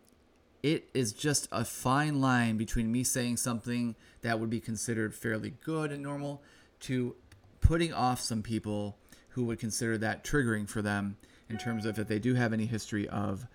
it 0.65 0.89
is 0.93 1.13
just 1.13 1.47
a 1.53 1.65
fine 1.65 2.21
line 2.21 2.57
between 2.57 2.91
me 2.91 3.05
saying 3.05 3.37
something 3.37 3.95
that 4.23 4.41
would 4.41 4.51
be 4.51 4.59
considered 4.59 5.15
fairly 5.15 5.55
good 5.65 5.93
and 5.93 6.03
normal 6.03 6.43
to 6.81 7.15
putting 7.61 7.95
off 7.95 8.21
some 8.21 8.43
people 8.43 8.99
who 9.29 9.45
would 9.45 9.61
consider 9.61 9.97
that 9.97 10.25
triggering 10.25 10.69
for 10.69 10.83
them 10.83 11.17
in 11.49 11.57
terms 11.57 11.87
of 11.87 11.97
if 11.97 12.09
they 12.09 12.19
do 12.19 12.35
have 12.35 12.53
any 12.53 12.67
history 12.67 13.09
of 13.09 13.47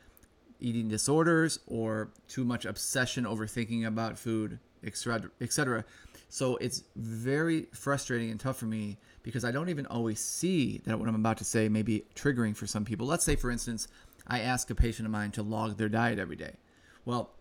eating 0.61 0.87
disorders 0.87 1.59
or 1.67 2.11
too 2.29 2.45
much 2.45 2.63
obsession 2.63 3.27
over 3.27 3.45
thinking 3.45 3.83
about 3.83 4.17
food, 4.17 4.57
etc. 4.85 5.83
So 6.31 6.55
it's 6.61 6.83
very 6.95 7.67
frustrating 7.73 8.31
and 8.31 8.39
tough 8.39 8.55
for 8.55 8.65
me 8.65 8.97
because 9.21 9.43
I 9.43 9.51
don't 9.51 9.67
even 9.67 9.85
always 9.87 10.21
see 10.21 10.77
that 10.85 10.97
what 10.97 11.09
I'm 11.09 11.15
about 11.15 11.37
to 11.39 11.43
say 11.43 11.67
may 11.67 11.81
be 11.81 12.05
triggering 12.15 12.55
for 12.55 12.65
some 12.65 12.85
people. 12.85 13.05
Let's 13.05 13.25
say, 13.25 13.35
for 13.35 13.51
instance, 13.51 13.89
I 14.25 14.39
ask 14.39 14.69
a 14.69 14.75
patient 14.75 15.05
of 15.05 15.11
mine 15.11 15.31
to 15.31 15.43
log 15.43 15.75
their 15.75 15.89
diet 15.89 16.19
every 16.19 16.37
day. 16.37 16.55
Well, 17.03 17.31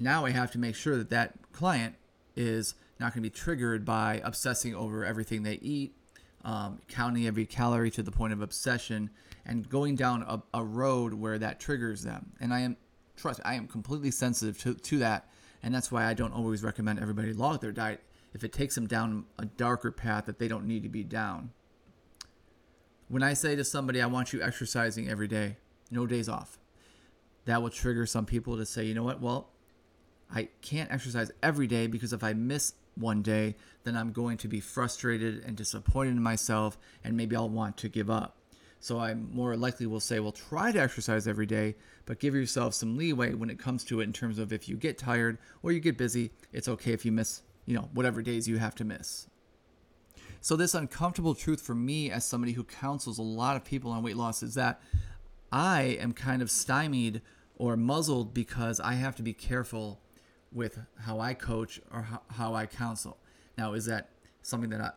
now 0.00 0.26
I 0.26 0.30
have 0.30 0.50
to 0.50 0.58
make 0.58 0.74
sure 0.74 0.96
that 0.96 1.10
that 1.10 1.52
client 1.52 1.94
is 2.34 2.74
not 2.98 3.14
going 3.14 3.22
to 3.22 3.30
be 3.30 3.30
triggered 3.30 3.84
by 3.84 4.20
obsessing 4.24 4.74
over 4.74 5.04
everything 5.04 5.44
they 5.44 5.60
eat, 5.62 5.94
um, 6.44 6.80
counting 6.88 7.28
every 7.28 7.46
calorie 7.46 7.92
to 7.92 8.02
the 8.02 8.10
point 8.10 8.32
of 8.32 8.42
obsession, 8.42 9.10
and 9.46 9.68
going 9.68 9.94
down 9.94 10.22
a, 10.22 10.42
a 10.54 10.64
road 10.64 11.14
where 11.14 11.38
that 11.38 11.60
triggers 11.60 12.02
them. 12.02 12.32
And 12.40 12.52
I 12.52 12.62
am, 12.62 12.78
trust, 13.16 13.40
I 13.44 13.54
am 13.54 13.68
completely 13.68 14.10
sensitive 14.10 14.58
to, 14.62 14.74
to 14.74 14.98
that. 14.98 15.28
And 15.62 15.72
that's 15.72 15.92
why 15.92 16.04
I 16.04 16.14
don't 16.14 16.32
always 16.32 16.64
recommend 16.64 16.98
everybody 16.98 17.32
log 17.32 17.60
their 17.60 17.70
diet 17.70 18.02
if 18.34 18.44
it 18.44 18.52
takes 18.52 18.74
them 18.74 18.86
down 18.86 19.24
a 19.38 19.46
darker 19.46 19.90
path 19.90 20.26
that 20.26 20.38
they 20.38 20.48
don't 20.48 20.66
need 20.66 20.82
to 20.82 20.88
be 20.88 21.04
down. 21.04 21.50
When 23.08 23.22
I 23.22 23.34
say 23.34 23.54
to 23.54 23.64
somebody, 23.64 24.02
I 24.02 24.06
want 24.06 24.32
you 24.32 24.42
exercising 24.42 25.08
every 25.08 25.28
day, 25.28 25.56
no 25.90 26.06
days 26.06 26.28
off, 26.28 26.58
that 27.44 27.62
will 27.62 27.70
trigger 27.70 28.06
some 28.06 28.26
people 28.26 28.56
to 28.56 28.66
say, 28.66 28.84
you 28.84 28.94
know 28.94 29.04
what, 29.04 29.20
well, 29.20 29.50
I 30.34 30.48
can't 30.62 30.90
exercise 30.90 31.30
every 31.42 31.66
day 31.66 31.86
because 31.86 32.12
if 32.12 32.24
I 32.24 32.32
miss 32.32 32.74
one 32.96 33.22
day, 33.22 33.56
then 33.84 33.96
I'm 33.96 34.12
going 34.12 34.36
to 34.38 34.48
be 34.48 34.60
frustrated 34.60 35.44
and 35.44 35.56
disappointed 35.56 36.10
in 36.10 36.22
myself, 36.22 36.78
and 37.02 37.16
maybe 37.16 37.36
I'll 37.36 37.48
want 37.48 37.76
to 37.78 37.88
give 37.88 38.10
up. 38.10 38.36
So 38.80 38.98
I 38.98 39.14
more 39.14 39.56
likely 39.56 39.86
will 39.86 40.00
say, 40.00 40.20
well, 40.20 40.32
try 40.32 40.72
to 40.72 40.80
exercise 40.80 41.26
every 41.26 41.46
day, 41.46 41.74
but 42.04 42.20
give 42.20 42.34
yourself 42.34 42.74
some 42.74 42.96
leeway 42.96 43.34
when 43.34 43.48
it 43.48 43.58
comes 43.58 43.84
to 43.84 44.00
it 44.00 44.04
in 44.04 44.12
terms 44.12 44.38
of 44.38 44.52
if 44.52 44.68
you 44.68 44.76
get 44.76 44.98
tired 44.98 45.38
or 45.62 45.72
you 45.72 45.80
get 45.80 45.96
busy, 45.96 46.32
it's 46.52 46.68
okay 46.68 46.92
if 46.92 47.04
you 47.04 47.12
miss, 47.12 47.42
you 47.66 47.74
know, 47.74 47.88
whatever 47.92 48.22
days 48.22 48.48
you 48.48 48.58
have 48.58 48.74
to 48.76 48.84
miss. 48.84 49.28
So 50.40 50.56
this 50.56 50.74
uncomfortable 50.74 51.34
truth 51.34 51.62
for 51.62 51.74
me 51.74 52.10
as 52.10 52.24
somebody 52.24 52.52
who 52.52 52.64
counsels 52.64 53.18
a 53.18 53.22
lot 53.22 53.56
of 53.56 53.64
people 53.64 53.90
on 53.90 54.02
weight 54.02 54.16
loss 54.16 54.42
is 54.42 54.54
that 54.54 54.80
I 55.50 55.96
am 56.00 56.12
kind 56.12 56.42
of 56.42 56.50
stymied 56.50 57.22
or 57.56 57.76
muzzled 57.76 58.34
because 58.34 58.80
I 58.80 58.94
have 58.94 59.16
to 59.16 59.22
be 59.22 59.32
careful 59.32 60.00
with 60.52 60.78
how 61.00 61.20
I 61.20 61.34
coach 61.34 61.80
or 61.90 62.06
how, 62.28 62.54
I 62.54 62.66
counsel. 62.66 63.16
Now, 63.56 63.72
is 63.72 63.86
that 63.86 64.10
something 64.42 64.70
that 64.70 64.80
I, 64.80 64.90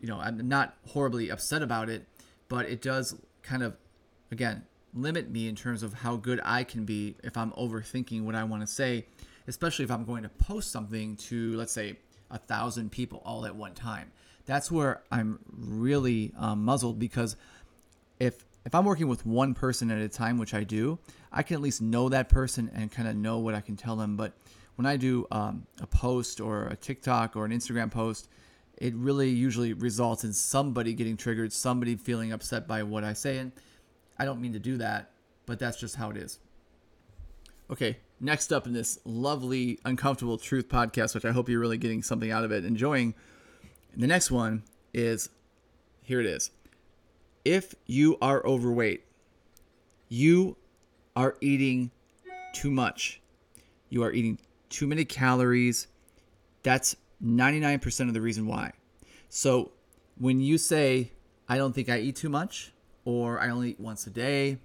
you 0.00 0.08
know, 0.08 0.18
I'm 0.18 0.48
not 0.48 0.76
horribly 0.88 1.30
upset 1.30 1.62
about 1.62 1.88
it, 1.88 2.06
but 2.48 2.66
it 2.66 2.82
does 2.82 3.16
kind 3.42 3.62
of, 3.62 3.76
again, 4.30 4.64
limit 4.92 5.30
me 5.30 5.48
in 5.48 5.56
terms 5.56 5.82
of 5.82 5.94
how 5.94 6.16
good 6.16 6.40
I 6.44 6.64
can 6.64 6.84
be 6.84 7.16
if 7.24 7.36
I'm 7.36 7.52
overthinking 7.52 8.22
what 8.22 8.34
I 8.34 8.44
want 8.44 8.62
to 8.62 8.66
say, 8.66 9.06
especially 9.46 9.84
if 9.84 9.90
I'm 9.90 10.04
going 10.04 10.22
to 10.22 10.28
post 10.28 10.70
something 10.70 11.16
to, 11.16 11.56
let's 11.56 11.72
say, 11.72 11.98
a 12.30 12.38
thousand 12.38 12.90
people 12.90 13.22
all 13.24 13.46
at 13.46 13.54
one 13.54 13.74
time. 13.74 14.10
That's 14.46 14.70
where 14.70 15.02
I'm 15.10 15.38
really 15.50 16.32
um, 16.38 16.64
muzzled 16.64 16.98
because 16.98 17.36
if 18.18 18.44
if 18.64 18.74
I'm 18.74 18.86
working 18.86 19.08
with 19.08 19.26
one 19.26 19.52
person 19.52 19.90
at 19.90 19.98
a 19.98 20.08
time, 20.08 20.38
which 20.38 20.54
I 20.54 20.64
do, 20.64 20.98
I 21.30 21.42
can 21.42 21.56
at 21.56 21.60
least 21.60 21.82
know 21.82 22.08
that 22.08 22.30
person 22.30 22.70
and 22.74 22.90
kind 22.90 23.06
of 23.06 23.14
know 23.14 23.38
what 23.38 23.54
I 23.54 23.60
can 23.60 23.76
tell 23.76 23.94
them. 23.94 24.16
But 24.16 24.32
when 24.76 24.86
I 24.86 24.96
do 24.96 25.26
um, 25.30 25.66
a 25.82 25.86
post 25.86 26.40
or 26.40 26.68
a 26.68 26.76
TikTok 26.76 27.36
or 27.36 27.44
an 27.44 27.52
Instagram 27.52 27.90
post, 27.90 28.28
it 28.78 28.94
really 28.94 29.28
usually 29.28 29.74
results 29.74 30.24
in 30.24 30.32
somebody 30.32 30.94
getting 30.94 31.16
triggered, 31.16 31.52
somebody 31.52 31.94
feeling 31.94 32.32
upset 32.32 32.66
by 32.66 32.82
what 32.82 33.04
I 33.04 33.12
say. 33.12 33.38
And 33.38 33.52
I 34.18 34.24
don't 34.24 34.40
mean 34.40 34.54
to 34.54 34.58
do 34.58 34.78
that, 34.78 35.10
but 35.44 35.58
that's 35.58 35.78
just 35.78 35.96
how 35.96 36.10
it 36.10 36.16
is. 36.16 36.38
Okay, 37.70 37.96
next 38.20 38.52
up 38.52 38.66
in 38.66 38.74
this 38.74 38.98
lovely, 39.04 39.78
uncomfortable 39.84 40.36
truth 40.36 40.68
podcast, 40.68 41.14
which 41.14 41.24
I 41.24 41.32
hope 41.32 41.48
you're 41.48 41.60
really 41.60 41.78
getting 41.78 42.02
something 42.02 42.30
out 42.30 42.44
of 42.44 42.52
it, 42.52 42.64
enjoying. 42.64 43.14
the 43.96 44.06
next 44.06 44.30
one 44.30 44.64
is 44.92 45.30
here 46.02 46.20
it 46.20 46.26
is. 46.26 46.50
If 47.44 47.74
you 47.86 48.18
are 48.20 48.44
overweight, 48.44 49.04
you 50.08 50.56
are 51.16 51.36
eating 51.40 51.90
too 52.52 52.70
much. 52.70 53.20
You 53.88 54.02
are 54.02 54.12
eating 54.12 54.38
too 54.68 54.86
many 54.86 55.04
calories. 55.04 55.86
That's 56.62 56.96
99% 57.24 58.08
of 58.08 58.14
the 58.14 58.20
reason 58.20 58.46
why. 58.46 58.72
So 59.28 59.72
when 60.18 60.40
you 60.40 60.58
say, 60.58 61.12
I 61.48 61.56
don't 61.56 61.74
think 61.74 61.88
I 61.88 61.98
eat 61.98 62.16
too 62.16 62.28
much, 62.28 62.72
or 63.04 63.40
I 63.40 63.48
only 63.48 63.70
eat 63.70 63.80
once 63.80 64.06
a 64.06 64.10
day, 64.10 64.58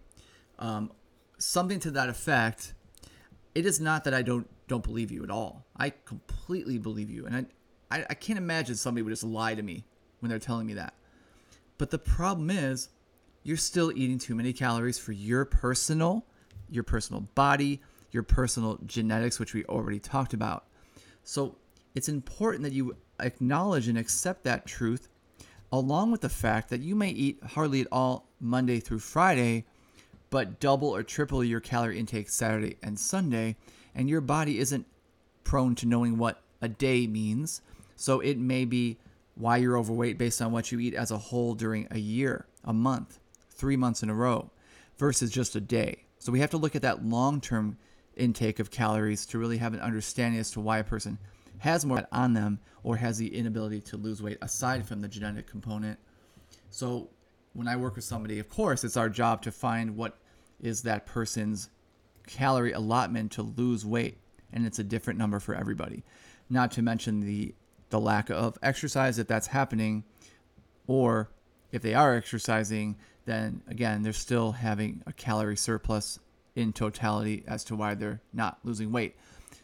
um, 0.60 0.92
something 1.38 1.80
to 1.82 1.92
that 1.92 2.10
effect, 2.10 2.74
it 3.56 3.66
is 3.66 3.80
not 3.80 4.04
that 4.04 4.14
I 4.14 4.22
don't 4.22 4.48
don't 4.68 4.84
believe 4.84 5.12
you 5.12 5.24
at 5.24 5.32
all. 5.32 5.66
I 5.76 5.90
completely 5.90 6.78
believe 6.78 7.10
you, 7.10 7.26
and 7.26 7.36
I, 7.36 7.98
I, 7.98 8.06
I 8.12 8.14
can't 8.14 8.38
imagine 8.38 8.76
somebody 8.76 9.02
would 9.02 9.10
just 9.10 9.24
lie 9.24 9.56
to 9.56 9.64
me 9.64 9.86
when 10.20 10.30
they're 10.30 10.40
telling 10.40 10.68
me 10.68 10.74
that. 10.76 10.94
But 11.78 11.90
the 11.90 11.98
problem 11.98 12.50
is, 12.50 12.90
you're 13.44 13.58
still 13.58 13.92
eating 13.96 14.20
too 14.20 14.36
many 14.36 14.54
calories 14.54 15.00
for 15.00 15.12
your 15.12 15.46
personal, 15.46 16.26
your 16.70 16.84
personal 16.84 17.22
body, 17.36 17.82
your 18.12 18.24
personal 18.24 18.80
genetics, 18.86 19.40
which 19.40 19.54
we 19.54 19.66
already 19.66 20.00
talked 20.00 20.34
about. 20.34 20.66
So 21.24 21.56
it's 21.96 22.10
important 22.10 22.64
that 22.64 22.74
you 22.74 22.96
acknowledge 23.20 23.88
and 23.88 23.98
accept 23.98 24.44
that 24.44 24.66
truth, 24.66 25.08
along 25.72 26.12
with 26.12 26.22
the 26.22 26.30
fact 26.30 26.70
that 26.70 26.82
you 26.82 26.96
may 26.96 27.10
eat 27.10 27.40
hardly 27.44 27.82
at 27.82 27.88
all 27.92 28.30
Monday 28.40 28.80
through 28.80 29.00
Friday, 29.00 29.66
but 30.30 30.60
double 30.60 30.90
or 30.90 31.04
triple 31.04 31.44
your 31.44 31.60
calorie 31.60 32.00
intake 32.00 32.30
Saturday 32.30 32.78
and 32.84 33.00
Sunday, 33.00 33.56
and 33.96 34.10
your 34.10 34.22
body 34.22 34.60
isn't 34.60 34.86
prone 35.44 35.76
to 35.76 35.88
knowing 35.88 36.18
what 36.18 36.42
a 36.62 36.68
day 36.68 37.08
means. 37.08 37.62
So 37.96 38.20
it 38.20 38.38
may 38.38 38.66
be 38.66 38.98
why 39.36 39.58
you're 39.58 39.78
overweight 39.78 40.18
based 40.18 40.42
on 40.42 40.52
what 40.52 40.72
you 40.72 40.80
eat 40.80 40.94
as 40.94 41.12
a 41.12 41.18
whole 41.18 41.56
during 41.56 41.88
a 41.92 41.98
year, 41.98 42.46
a 42.64 42.74
month, 42.74 43.20
three 43.50 43.76
months 43.76 44.04
in 44.04 44.10
a 44.10 44.14
row, 44.14 44.52
versus 44.98 45.32
just 45.32 45.56
a 45.56 45.62
day. 45.62 46.04
So 46.20 46.32
we 46.32 46.42
have 46.42 46.52
to 46.52 46.58
look 46.58 46.76
at 46.76 46.82
that 46.82 47.06
long 47.06 47.42
term 47.42 47.78
intake 48.16 48.60
of 48.60 48.70
calories 48.70 49.26
to 49.28 49.40
really 49.40 49.58
have 49.58 49.74
an 49.74 49.80
understanding 49.80 50.40
as 50.40 50.52
to 50.52 50.60
why 50.60 50.80
a 50.80 50.84
person 50.84 51.18
has 51.60 51.86
more 51.86 52.06
on 52.12 52.34
them 52.34 52.60
or 52.84 52.98
has 52.98 53.18
the 53.18 53.34
inability 53.34 53.82
to 53.82 53.98
lose 53.98 54.22
weight 54.22 54.38
aside 54.42 54.86
from 54.86 55.02
the 55.02 55.08
genetic 55.08 55.48
component. 55.48 55.98
So 56.70 57.10
when 57.60 57.68
I 57.68 57.76
work 57.76 57.98
with 57.98 58.06
somebody, 58.06 58.40
of 58.40 58.48
course, 58.48 58.86
it's 58.86 58.96
our 58.96 59.10
job 59.10 59.42
to 59.42 59.52
find 59.52 59.98
what 59.98 60.18
is 60.62 60.84
that 60.84 61.06
person's 61.06 61.70
calorie 62.26 62.72
allotment 62.72 63.34
to 63.34 63.42
lose 63.42 63.86
weight, 63.86 64.18
and 64.54 64.66
it's 64.66 64.80
a 64.80 64.84
different 64.84 65.20
number 65.20 65.42
for 65.42 65.54
everybody. 65.54 66.06
Not 66.50 66.72
to 66.72 66.82
mention 66.82 67.20
the 67.20 67.54
the 67.90 68.00
lack 68.00 68.30
of 68.30 68.58
exercise 68.64 69.20
if 69.20 69.28
that's 69.28 69.48
happening, 69.48 70.06
or 70.88 71.32
if 71.74 71.82
they 71.82 71.94
are 71.94 72.16
exercising, 72.16 72.96
then 73.26 73.62
again 73.68 74.04
they're 74.04 74.14
still 74.14 74.54
having 74.54 75.04
a 75.06 75.12
calorie 75.12 75.58
surplus 75.58 76.18
in 76.56 76.72
totality 76.72 77.44
as 77.46 77.66
to 77.66 77.76
why 77.76 77.94
they're 77.94 78.22
not 78.32 78.60
losing 78.64 78.90
weight. 78.90 79.18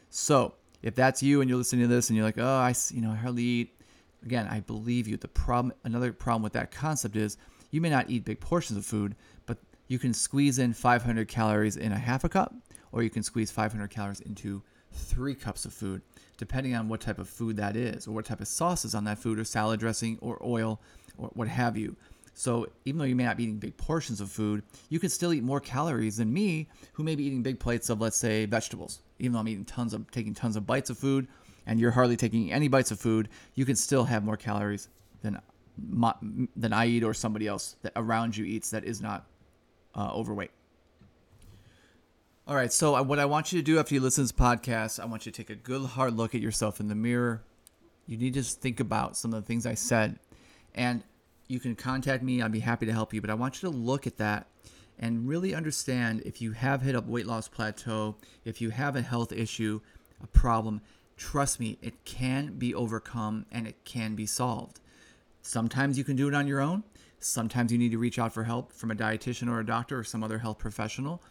So 0.10 0.56
if 0.84 0.96
that's 0.96 1.24
you 1.24 1.40
and 1.40 1.50
you're 1.50 1.60
listening 1.60 1.88
to 1.88 1.96
this 1.96 2.10
and 2.10 2.18
you're 2.18 2.26
like, 2.26 2.40
oh, 2.40 2.46
I 2.46 2.76
you 2.90 3.00
know 3.00 3.12
I 3.12 3.16
hardly 3.16 3.44
eat. 3.44 3.82
Again, 4.22 4.48
I 4.48 4.60
believe 4.60 5.08
you. 5.08 5.16
The 5.16 5.30
problem, 5.30 5.74
another 5.86 6.12
problem 6.12 6.44
with 6.44 6.54
that 6.54 6.72
concept 6.72 7.16
is 7.16 7.38
you 7.72 7.82
may 7.82 7.90
not 7.90 8.10
eat 8.10 8.26
big 8.26 8.40
portions 8.40 8.78
of 8.78 8.86
food, 8.86 9.16
but 9.46 9.58
you 9.88 10.00
can 10.00 10.14
squeeze 10.14 10.60
in 10.60 10.74
500 10.74 11.28
calories 11.28 11.78
in 11.78 11.92
a 11.92 11.98
half 11.98 12.24
a 12.24 12.30
cup, 12.30 12.54
or 12.92 13.04
you 13.04 13.10
can 13.10 13.24
squeeze 13.24 13.52
500 13.52 13.90
calories 13.90 14.22
into 14.22 14.62
three 14.92 15.36
cups 15.36 15.66
of 15.66 15.74
food, 15.74 16.02
depending 16.38 16.76
on 16.76 16.88
what 16.88 17.02
type 17.02 17.20
of 17.20 17.28
food 17.28 17.58
that 17.58 17.76
is, 17.76 18.08
or 18.08 18.12
what 18.12 18.26
type 18.26 18.42
of 18.42 18.48
sauce 18.48 18.86
is 18.86 18.96
on 18.96 19.04
that 19.06 19.20
food, 19.20 19.40
or 19.40 19.44
salad 19.44 19.80
dressing, 19.80 20.18
or 20.22 20.40
oil, 20.44 20.80
or 21.18 21.30
what 21.34 21.48
have 21.48 21.78
you. 21.78 21.96
So 22.34 22.68
even 22.84 23.00
though 23.00 23.06
you 23.06 23.16
may 23.16 23.24
not 23.24 23.38
be 23.38 23.44
eating 23.44 23.60
big 23.60 23.78
portions 23.78 24.20
of 24.20 24.30
food, 24.30 24.64
you 24.90 25.00
can 25.00 25.10
still 25.10 25.34
eat 25.34 25.44
more 25.44 25.62
calories 25.62 26.18
than 26.18 26.34
me, 26.34 26.68
who 26.94 27.04
may 27.04 27.16
be 27.16 27.24
eating 27.24 27.44
big 27.44 27.60
plates 27.60 27.90
of, 27.90 28.02
let's 28.02 28.18
say, 28.18 28.46
vegetables. 28.46 29.00
Even 29.20 29.34
though 29.34 29.40
I'm 29.40 29.48
eating 29.48 29.66
tons 29.66 29.94
of 29.94 30.12
taking 30.12 30.34
tons 30.34 30.58
of 30.58 30.66
bites 30.66 30.90
of 30.90 30.98
food, 30.98 31.28
and 31.66 31.80
you're 31.80 31.92
hardly 31.92 32.18
taking 32.18 32.52
any 32.52 32.68
bites 32.68 32.92
of 32.92 33.00
food, 33.00 33.30
you 33.56 33.66
can 33.66 33.76
still 33.76 34.04
have 34.04 34.24
more 34.24 34.38
calories 34.38 34.90
than 35.22 35.40
than 35.78 36.74
I 36.74 36.88
eat 36.88 37.04
or 37.04 37.14
somebody 37.14 37.48
else 37.48 37.76
that 37.82 37.94
around 37.96 38.38
you 38.38 38.46
eats 38.46 38.70
that 38.72 38.84
is 38.84 39.02
not 39.02 39.26
uh, 39.96 40.12
overweight. 40.14 40.52
All 42.48 42.56
right, 42.56 42.72
so 42.72 43.02
what 43.02 43.18
I 43.18 43.26
want 43.26 43.52
you 43.52 43.60
to 43.60 43.64
do 43.64 43.80
after 43.80 43.96
you 43.96 44.02
listen 44.02 44.24
to 44.26 44.32
this 44.32 44.40
podcast, 44.40 45.00
I 45.00 45.06
want 45.06 45.26
you 45.26 45.32
to 45.32 45.38
take 45.38 45.50
a 45.50 45.56
good 45.56 45.84
hard 45.84 46.16
look 46.16 46.36
at 46.36 46.42
yourself 46.42 46.80
in 46.80 46.88
the 46.88 46.96
mirror. 46.96 47.44
You 48.06 48.18
need 48.18 48.36
to 48.36 48.44
think 48.44 48.80
about 48.80 49.18
some 49.18 49.34
of 49.34 49.42
the 49.42 49.48
things 49.48 49.66
I 49.66 49.74
said, 49.74 50.20
and 50.76 51.04
you 51.48 51.60
can 51.60 51.76
contact 51.76 52.22
me. 52.24 52.42
I'd 52.42 52.52
be 52.52 52.60
happy 52.60 52.86
to 52.86 52.94
help 52.94 53.14
you. 53.14 53.22
But 53.22 53.32
I 53.32 53.34
want 53.34 53.62
you 53.62 53.72
to 53.72 53.76
look 53.76 54.06
at 54.06 54.18
that 54.18 54.48
and 55.00 55.28
really 55.28 55.54
understand 55.54 56.22
if 56.26 56.42
you 56.42 56.52
have 56.52 56.82
hit 56.82 56.96
a 56.96 57.02
weight 57.02 57.26
loss 57.26 57.48
plateau, 57.48 58.16
if 58.44 58.62
you 58.62 58.70
have 58.70 58.96
a 58.96 59.02
health 59.02 59.32
issue, 59.32 59.82
a 60.24 60.28
problem, 60.28 60.82
trust 61.18 61.60
me, 61.60 61.78
it 61.82 62.06
can 62.06 62.58
be 62.58 62.74
overcome 62.74 63.46
and 63.52 63.68
it 63.68 63.84
can 63.86 64.16
be 64.16 64.26
solved. 64.26 64.80
Sometimes 65.46 65.96
you 65.96 66.04
can 66.04 66.16
do 66.16 66.28
it 66.28 66.34
on 66.34 66.48
your 66.48 66.60
own. 66.60 66.84
Sometimes 67.20 67.72
you 67.72 67.78
need 67.78 67.92
to 67.92 68.00
reach 68.00 68.18
out 68.18 68.34
for 68.34 68.46
help 68.46 68.72
from 68.72 68.90
a 68.90 68.96
dietitian 68.96 69.48
or 69.48 69.60
a 69.60 69.66
doctor 69.66 70.00
or 70.00 70.04
some 70.04 70.24
other 70.24 70.40
health 70.40 70.58
professional. 70.58 71.22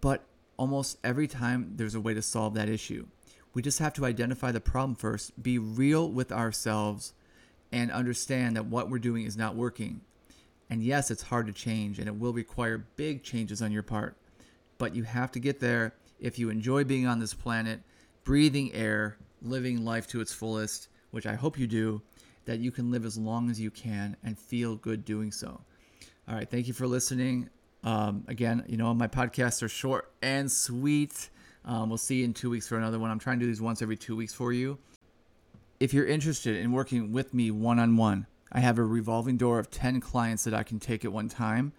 But 0.00 0.24
almost 0.56 0.98
every 1.04 1.28
time 1.28 1.74
there's 1.76 1.94
a 1.94 2.00
way 2.00 2.12
to 2.12 2.22
solve 2.22 2.54
that 2.54 2.68
issue. 2.68 3.06
We 3.54 3.62
just 3.62 3.78
have 3.78 3.92
to 3.94 4.04
identify 4.04 4.50
the 4.50 4.60
problem 4.60 4.96
first, 4.96 5.40
be 5.40 5.58
real 5.58 6.10
with 6.10 6.32
ourselves, 6.32 7.14
and 7.70 7.92
understand 7.92 8.56
that 8.56 8.66
what 8.66 8.90
we're 8.90 8.98
doing 8.98 9.24
is 9.24 9.36
not 9.36 9.54
working. 9.54 10.00
And 10.68 10.82
yes, 10.82 11.08
it's 11.08 11.22
hard 11.22 11.46
to 11.46 11.52
change 11.52 12.00
and 12.00 12.08
it 12.08 12.18
will 12.18 12.32
require 12.32 12.78
big 12.96 13.22
changes 13.22 13.62
on 13.62 13.70
your 13.70 13.84
part, 13.84 14.16
but 14.76 14.96
you 14.96 15.04
have 15.04 15.30
to 15.32 15.38
get 15.38 15.60
there 15.60 15.94
if 16.18 16.36
you 16.36 16.50
enjoy 16.50 16.82
being 16.82 17.06
on 17.06 17.20
this 17.20 17.34
planet, 17.34 17.82
breathing 18.24 18.72
air, 18.74 19.18
living 19.40 19.84
life 19.84 20.08
to 20.08 20.20
its 20.20 20.32
fullest, 20.32 20.88
which 21.12 21.26
I 21.26 21.34
hope 21.34 21.58
you 21.58 21.68
do, 21.68 22.02
that 22.50 22.58
you 22.58 22.72
can 22.72 22.90
live 22.90 23.04
as 23.04 23.16
long 23.16 23.48
as 23.48 23.60
you 23.60 23.70
can 23.70 24.16
and 24.24 24.36
feel 24.36 24.74
good 24.74 25.04
doing 25.04 25.30
so. 25.30 25.60
All 26.28 26.34
right, 26.34 26.50
thank 26.50 26.66
you 26.66 26.74
for 26.74 26.84
listening. 26.84 27.48
Um, 27.84 28.24
again, 28.26 28.64
you 28.66 28.76
know, 28.76 28.92
my 28.92 29.06
podcasts 29.06 29.62
are 29.62 29.68
short 29.68 30.12
and 30.20 30.50
sweet. 30.50 31.30
Um, 31.64 31.88
we'll 31.88 31.96
see 31.96 32.16
you 32.16 32.24
in 32.24 32.34
two 32.34 32.50
weeks 32.50 32.66
for 32.66 32.76
another 32.76 32.98
one. 32.98 33.08
I'm 33.08 33.20
trying 33.20 33.38
to 33.38 33.44
do 33.44 33.48
these 33.48 33.60
once 33.60 33.82
every 33.82 33.96
two 33.96 34.16
weeks 34.16 34.34
for 34.34 34.52
you. 34.52 34.78
If 35.78 35.94
you're 35.94 36.08
interested 36.08 36.56
in 36.56 36.72
working 36.72 37.12
with 37.12 37.32
me 37.32 37.52
one 37.52 37.78
on 37.78 37.96
one, 37.96 38.26
I 38.50 38.58
have 38.58 38.78
a 38.78 38.84
revolving 38.84 39.36
door 39.36 39.60
of 39.60 39.70
10 39.70 40.00
clients 40.00 40.42
that 40.42 40.52
I 40.52 40.64
can 40.64 40.80
take 40.80 41.04
at 41.04 41.12
one 41.12 41.28
time. 41.28 41.72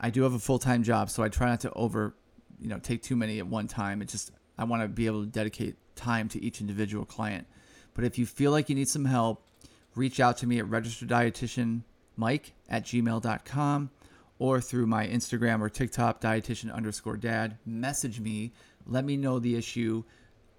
I 0.00 0.10
do 0.10 0.24
have 0.24 0.34
a 0.34 0.40
full-time 0.40 0.82
job, 0.82 1.08
so 1.08 1.22
I 1.22 1.28
try 1.28 1.50
not 1.50 1.60
to 1.60 1.72
over, 1.74 2.16
you 2.58 2.66
know, 2.66 2.80
take 2.80 3.04
too 3.04 3.14
many 3.14 3.38
at 3.38 3.46
one 3.46 3.68
time. 3.68 4.02
It 4.02 4.08
just 4.08 4.32
I 4.58 4.64
want 4.64 4.82
to 4.82 4.88
be 4.88 5.06
able 5.06 5.22
to 5.22 5.30
dedicate 5.30 5.76
time 5.94 6.28
to 6.30 6.42
each 6.42 6.60
individual 6.60 7.04
client. 7.04 7.46
But 7.94 8.02
if 8.02 8.18
you 8.18 8.26
feel 8.26 8.50
like 8.50 8.68
you 8.68 8.74
need 8.74 8.88
some 8.88 9.04
help, 9.04 9.44
reach 9.94 10.20
out 10.20 10.36
to 10.38 10.46
me 10.46 10.58
at 10.58 10.68
registered 10.68 11.08
dietitian 11.08 11.82
mike 12.16 12.52
at 12.68 12.84
gmail.com 12.84 13.90
or 14.38 14.60
through 14.60 14.86
my 14.86 15.06
Instagram 15.06 15.60
or 15.60 15.68
TikTok, 15.68 16.20
dietitian 16.20 16.72
underscore 16.72 17.16
dad. 17.16 17.58
Message 17.66 18.20
me, 18.20 18.52
let 18.86 19.04
me 19.04 19.16
know 19.16 19.38
the 19.38 19.54
issue. 19.54 20.02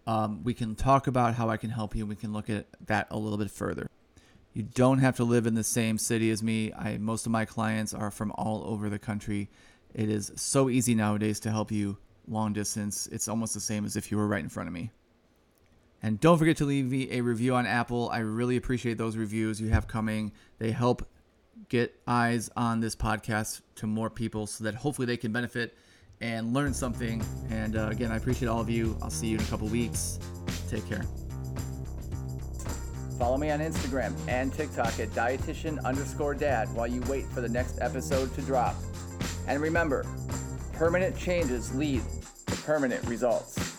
Um, 0.06 0.44
we 0.44 0.54
can 0.54 0.76
talk 0.76 1.08
about 1.08 1.36
how 1.36 1.50
I 1.50 1.58
can 1.58 1.72
help 1.72 1.96
you, 1.96 2.06
we 2.06 2.16
can 2.16 2.32
look 2.32 2.50
at 2.50 2.68
that 2.86 3.08
a 3.10 3.18
little 3.18 3.38
bit 3.38 3.50
further. 3.50 3.88
You 4.54 4.64
don't 4.64 5.00
have 5.00 5.16
to 5.16 5.24
live 5.24 5.48
in 5.48 5.56
the 5.56 5.64
same 5.64 5.98
city 5.98 6.30
as 6.30 6.44
me. 6.44 6.74
I 6.74 6.98
most 6.98 7.26
of 7.26 7.32
my 7.32 7.46
clients 7.46 7.94
are 7.94 8.12
from 8.12 8.32
all 8.34 8.64
over 8.66 8.90
the 8.90 9.00
country. 9.00 9.50
It 9.94 10.10
is 10.10 10.32
so 10.36 10.70
easy 10.70 10.94
nowadays 10.94 11.40
to 11.42 11.52
help 11.52 11.72
you 11.72 11.98
long 12.28 12.54
distance. 12.54 13.08
It's 13.08 13.28
almost 13.28 13.54
the 13.54 13.60
same 13.60 13.86
as 13.86 13.96
if 13.96 14.12
you 14.12 14.18
were 14.18 14.28
right 14.28 14.44
in 14.44 14.50
front 14.50 14.68
of 14.68 14.74
me. 14.74 14.92
And 16.04 16.20
don't 16.20 16.38
forget 16.38 16.58
to 16.58 16.66
leave 16.66 16.90
me 16.90 17.10
a 17.12 17.22
review 17.22 17.54
on 17.56 17.66
Apple. 17.66 18.10
I 18.10 18.20
really 18.20 18.58
appreciate 18.58 18.98
those 18.98 19.18
reviews 19.18 19.62
you 19.62 19.70
have 19.70 19.88
coming. 19.88 20.32
They 20.58 20.72
help 20.72 21.08
get 21.70 21.96
eyes 22.08 22.50
on 22.56 22.80
this 22.80 22.96
podcast 22.96 23.62
to 23.76 23.88
more 23.88 24.10
people 24.10 24.48
so 24.48 24.64
that 24.64 24.76
hopefully 24.76 25.06
they 25.06 25.18
can 25.18 25.32
benefit 25.32 25.78
and 26.20 26.54
learn 26.54 26.74
something. 26.74 27.24
And 27.50 27.78
uh, 27.78 27.90
again, 27.90 28.12
I 28.12 28.18
appreciate 28.18 28.50
all 28.50 28.60
of 28.60 28.70
you. 28.70 28.98
I'll 29.02 29.10
see 29.10 29.28
you 29.28 29.38
in 29.38 29.44
a 29.44 29.48
couple 29.48 29.68
weeks. 29.68 30.20
Take 30.70 30.88
care. 30.88 31.04
Follow 33.20 33.38
me 33.38 33.52
on 33.52 33.60
Instagram 33.60 34.16
and 34.28 34.52
TikTok 34.52 35.00
at 35.00 35.10
dietitian 35.10 35.84
underscore 35.84 36.34
dad 36.34 36.74
while 36.74 36.88
you 36.88 37.02
wait 37.02 37.26
for 37.28 37.42
the 37.42 37.50
next 37.50 37.80
episode 37.80 38.34
to 38.34 38.42
drop. 38.42 38.76
And 39.48 39.62
remember, 39.62 40.06
permanent 40.74 41.16
changes 41.16 41.74
lead 41.76 42.02
to 42.48 42.56
permanent 42.58 43.06
results. 43.08 43.71